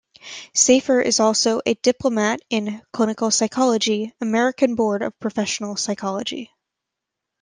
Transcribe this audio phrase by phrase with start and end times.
[0.55, 6.49] Safer is also a Diplomate in Clinical Psychology, American Board of Professional Psychology.